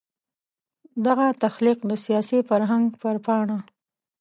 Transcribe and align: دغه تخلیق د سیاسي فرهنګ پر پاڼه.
دغه 1.05 1.27
تخلیق 1.43 1.79
د 1.89 1.91
سیاسي 2.05 2.39
فرهنګ 2.49 2.85
پر 3.01 3.15
پاڼه. 3.25 3.57